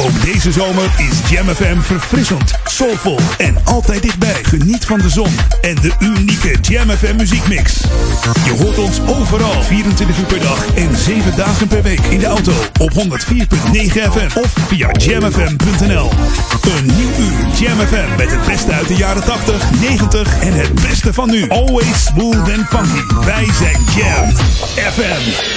[0.00, 4.38] Ook deze zomer is Jam FM verfrissend, soulvol en altijd dichtbij.
[4.42, 7.80] Geniet van de zon en de unieke Jam FM muziekmix.
[8.44, 12.00] Je hoort ons overal, 24 uur per dag en 7 dagen per week.
[12.00, 12.98] In de auto op 104.9
[13.88, 16.10] FM of via jamfm.nl.
[16.76, 20.74] Een nieuw uur Jam FM met het beste uit de jaren 80, 90 en het
[20.74, 21.48] beste van nu.
[21.48, 23.24] Always smooth and funky.
[23.24, 24.36] Wij zijn Jam
[24.92, 25.56] FM.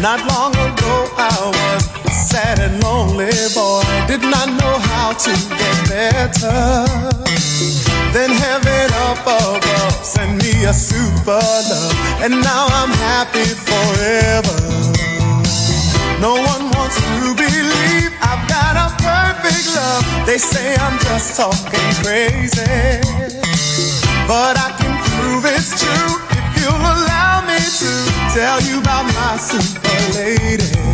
[0.00, 3.84] Not long ago I was a sad and lonely boy.
[4.08, 6.88] Did not know how to get better.
[8.16, 11.94] Then heaven up above sent me a super love,
[12.24, 14.56] and now I'm happy forever.
[16.18, 20.04] No one wants to believe I've got a perfect love.
[20.24, 23.04] They say I'm just talking crazy,
[24.24, 27.99] but I can prove it's true if you'll allow me to
[28.34, 30.89] tell you about my super lady.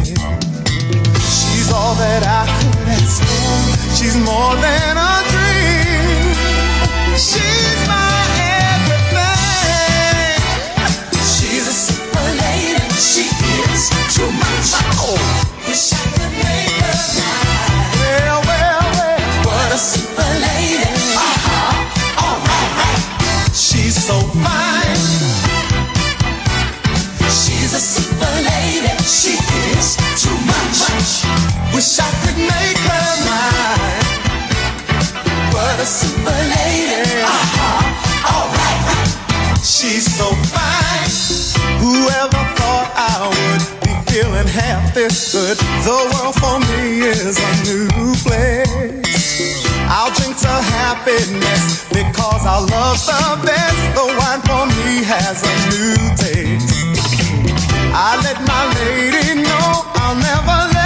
[57.99, 60.86] I let my lady know I'll never let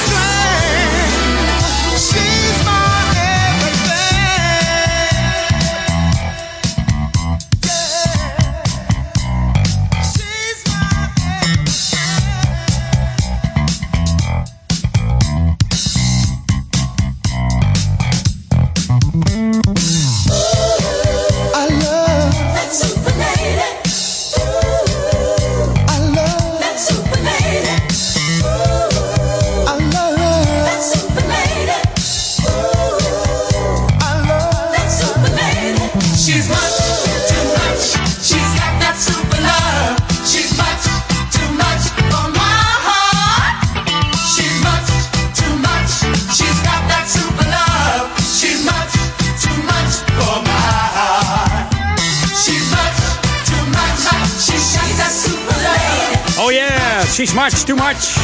[57.21, 58.17] She's much too much.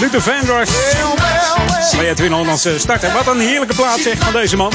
[0.00, 0.70] Luther Vandross.
[1.96, 3.12] Bij Edwin Hollands starten.
[3.12, 4.72] Wat een heerlijke plaats zeg van deze man.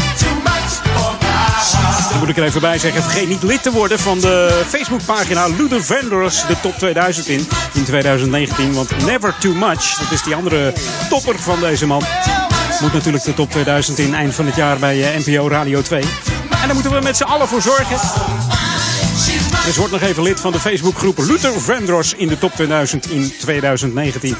[2.09, 5.47] Dan moet ik er even bij zeggen, vergeet niet lid te worden van de Facebookpagina
[5.47, 8.73] Luther Vandross, de top 2000 in, in 2019.
[8.73, 10.73] Want Never Too Much, dat is die andere
[11.09, 12.03] topper van deze man.
[12.81, 16.01] Moet natuurlijk de top 2000 in eind van het jaar bij NPO Radio 2.
[16.01, 16.07] En
[16.65, 17.97] daar moeten we met z'n allen voor zorgen.
[19.65, 23.31] Dus word nog even lid van de Facebookgroep Luther Vandross in de top 2000 in
[23.39, 24.35] 2019.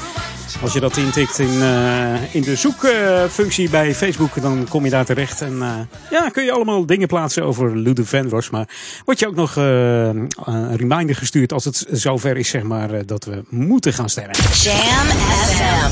[0.62, 5.04] Als je dat intikt in, uh, in de zoekfunctie bij Facebook, dan kom je daar
[5.04, 5.40] terecht.
[5.40, 5.68] En uh,
[6.10, 8.50] ja, kun je allemaal dingen plaatsen over Luther Vandross.
[8.50, 8.68] Maar
[9.04, 13.42] word je ook nog een reminder gestuurd als het zover is, zeg maar, dat we
[13.48, 14.36] moeten gaan stemmen.
[14.36, 15.06] Jam
[15.46, 15.90] FM.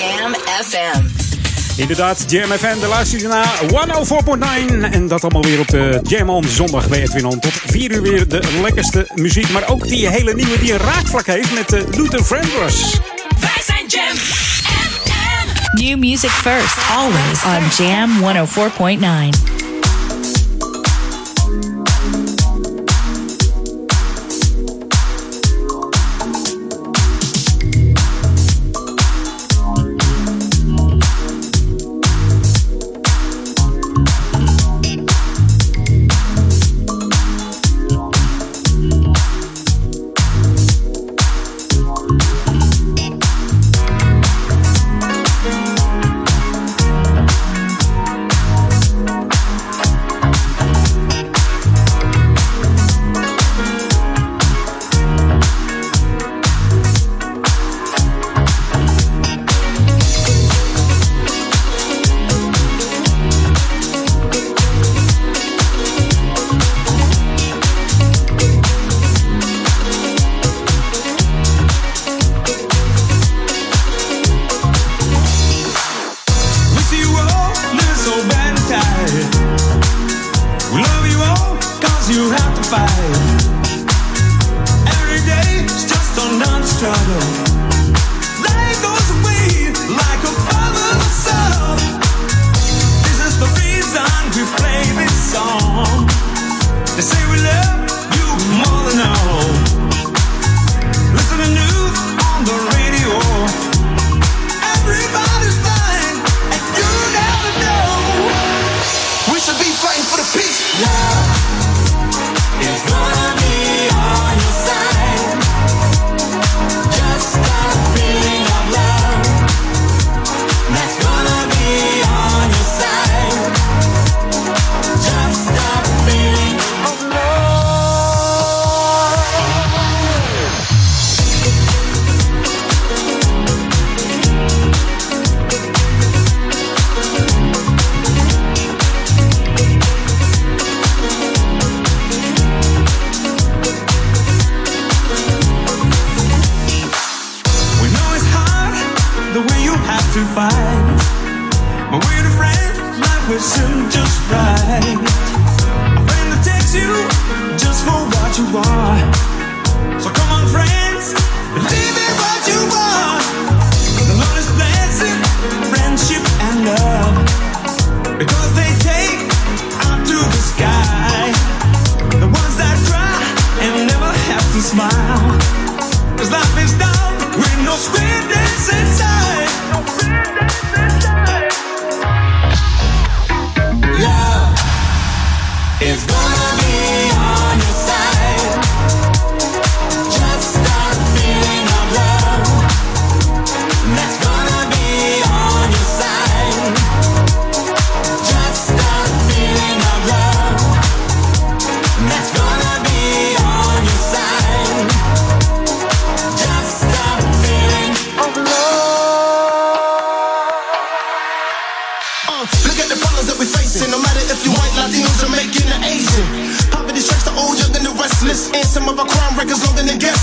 [0.00, 1.41] Jam FM.
[1.76, 4.90] Inderdaad, Jam FM, de luister naar 104.9.
[4.90, 7.38] En dat allemaal weer op de Jam on zondag bij Edwin On.
[7.38, 9.50] Tot 4 uur weer de lekkerste muziek.
[9.50, 13.00] Maar ook die hele nieuwe die een raakvlak heeft met de Luther Vandross.
[13.40, 15.82] Wij zijn Jam FM.
[15.82, 19.61] New music first, always on Jam 104.9.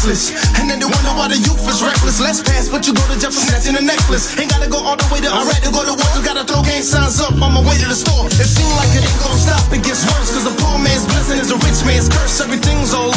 [0.09, 2.17] And then they wonder why the youth is reckless.
[2.17, 4.33] Let's pass, but you go to jefferson's that's in a necklace.
[4.41, 6.09] Ain't gotta go all the way to Iraq to go to war.
[6.17, 8.25] You gotta throw gang signs up on my way to the store.
[8.25, 9.69] It seems like it ain't gonna stop.
[9.69, 12.41] It gets worse, cause a poor man's blessing is a rich man's curse.
[12.41, 13.13] Everything's all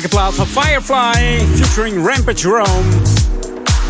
[0.00, 2.88] heerlijke plaat van Firefly featuring Rampage Rome.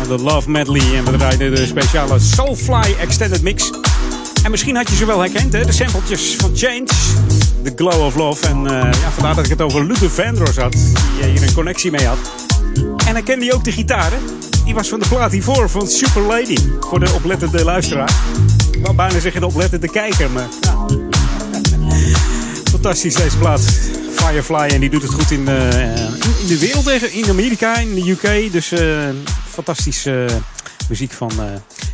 [0.07, 0.97] De Love Medley.
[0.97, 3.71] En we draaiden de speciale Soulfly Extended Mix.
[4.43, 5.65] En misschien had je ze wel herkend, hè?
[5.65, 6.85] De sampletjes van Change.
[7.63, 8.47] The Glow of Love.
[8.47, 10.71] En uh, ja, vandaar dat ik het over Luther Vandross had.
[10.71, 12.17] Die hier een connectie mee had.
[13.07, 14.19] En hij kende hij ook de gitaren.
[14.65, 16.57] Die was van de plaat hiervoor van Super Lady.
[16.79, 18.11] Voor de oplettende luisteraar.
[18.71, 20.47] Ik wou bijna zeggen de oplettende kijker, maar...
[22.71, 23.90] Fantastisch deze plaat.
[24.31, 25.85] Firefly en die doet het goed in, uh,
[26.41, 28.51] in de wereld, in Amerika, in de UK.
[28.51, 29.09] Dus uh,
[29.49, 30.35] fantastische uh,
[30.89, 31.31] muziek van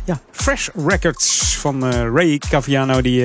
[0.04, 3.00] ja, Fresh Records van Ray Caviano.
[3.00, 3.24] Die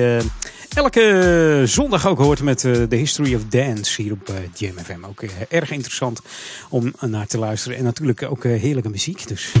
[0.74, 5.04] elke zondag ook hoort met The History of Dance hier op Jam FM.
[5.08, 6.20] Ook erg interessant
[6.68, 7.78] om naar te luisteren.
[7.78, 9.28] En natuurlijk ook heerlijke muziek.
[9.28, 9.52] Dus.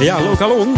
[0.00, 0.74] Ja, Lokalon.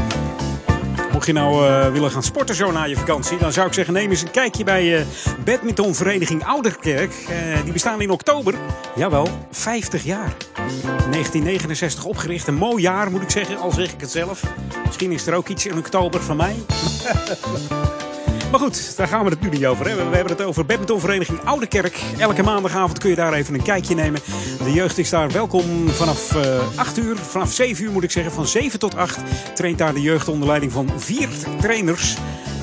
[1.18, 3.94] Mocht je nou uh, willen gaan sporten zo na je vakantie, dan zou ik zeggen:
[3.94, 5.04] neem eens een kijkje bij uh,
[5.44, 7.12] badmintonvereniging Ouderkerk.
[7.30, 8.54] Uh, die bestaan in oktober.
[8.94, 10.36] Jawel, 50 jaar.
[10.54, 12.46] 1969 opgericht.
[12.46, 14.42] Een mooi jaar moet ik zeggen, al zeg ik het zelf.
[14.86, 16.54] Misschien is er ook iets in oktober van mij.
[18.50, 19.88] Maar goed, daar gaan we het nu niet over.
[19.88, 19.94] Hè.
[19.94, 22.00] We hebben het over badmintonvereniging Oude Kerk.
[22.18, 24.20] Elke maandagavond kun je daar even een kijkje nemen.
[24.64, 27.16] De jeugd is daar welkom vanaf uh, 8 uur.
[27.16, 28.32] Vanaf 7 uur moet ik zeggen.
[28.32, 29.18] Van 7 tot 8
[29.54, 31.28] traint daar de jeugd onder leiding van vier
[31.60, 32.16] trainers.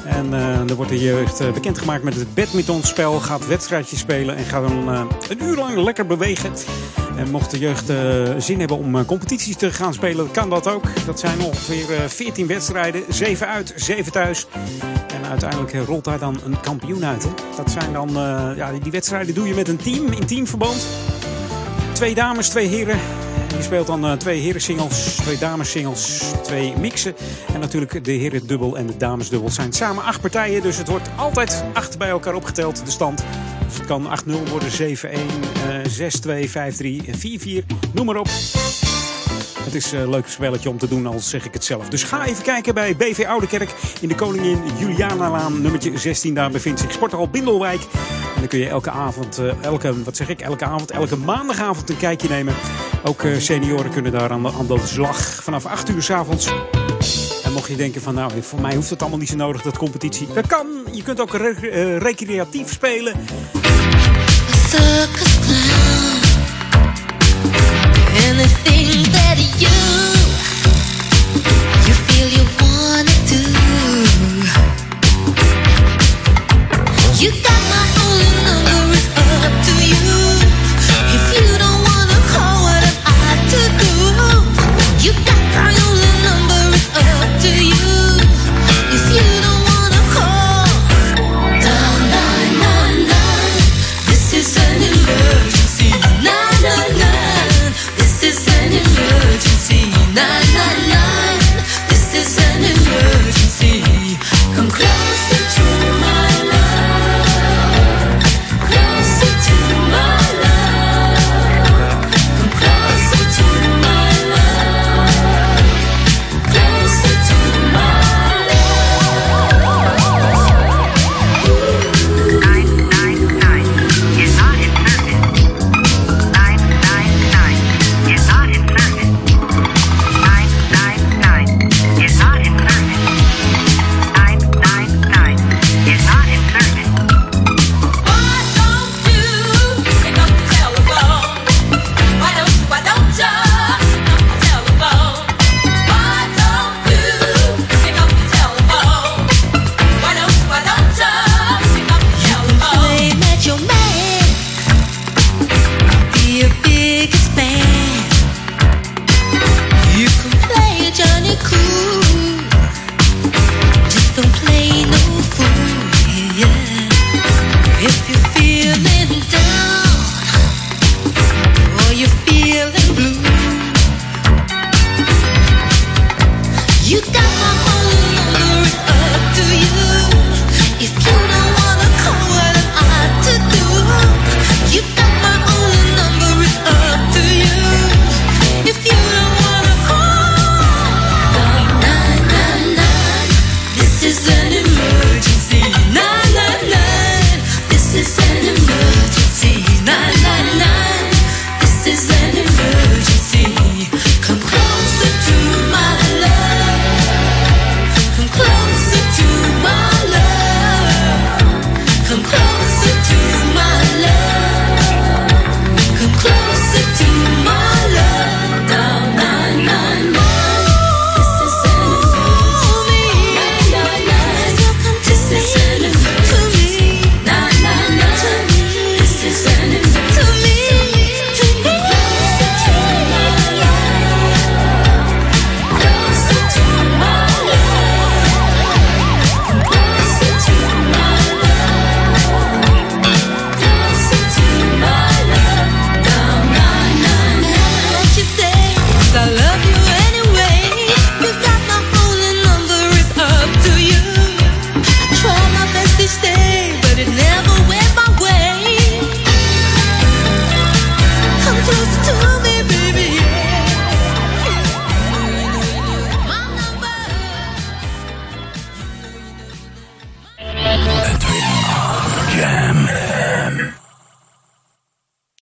[0.06, 3.20] En uh, dan wordt de jeugd uh, bekendgemaakt met het badmintonspel.
[3.20, 6.52] Gaat wedstrijdjes spelen en gaat dan uh, een uur lang lekker bewegen.
[7.18, 7.92] En mocht de jeugd
[8.44, 10.84] zin hebben om competities te gaan spelen, kan dat ook.
[11.06, 13.04] Dat zijn ongeveer 14 wedstrijden.
[13.10, 14.48] 7 uit, 7 thuis.
[15.08, 17.24] En uiteindelijk rolt daar dan een kampioen uit.
[17.24, 17.30] Hè?
[17.56, 18.10] Dat zijn dan,
[18.56, 20.88] ja, die wedstrijden doe je met een team, in teamverband.
[21.94, 23.25] Twee dames, twee heren.
[23.58, 27.16] Je speelt dan uh, twee heren singles, twee dames singles, twee mixen.
[27.54, 30.62] En natuurlijk de heren dubbel en de dames dubbel zijn samen acht partijen.
[30.62, 33.24] Dus het wordt altijd acht bij elkaar opgeteld, de stand.
[33.66, 35.84] Dus het kan 8-0 worden, 7-1, uh,
[36.46, 38.28] 6-2, 5-3, 4-4, noem maar op.
[39.66, 41.90] Het is een leuk spelletje om te doen, al zeg ik het zelf.
[41.90, 46.34] Dus ga even kijken bij BV Oudekerk in de Koningin Julianalaan, nummertje 16.
[46.34, 47.82] Daar bevindt zich Sporthal Bindelwijk.
[48.36, 51.98] En dan kun je elke avond, elke, wat zeg ik, elke avond, elke maandagavond een
[51.98, 52.54] kijkje nemen.
[53.04, 56.52] Ook senioren kunnen daar aan de, aan de slag vanaf 8 uur s avonds.
[57.44, 59.78] En mocht je denken van, nou, voor mij hoeft het allemaal niet zo nodig, dat
[59.78, 60.28] competitie.
[60.34, 60.68] Dat kan.
[60.92, 63.14] Je kunt ook re recreatief spelen.